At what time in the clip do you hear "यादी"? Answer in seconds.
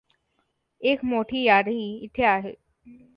1.43-1.77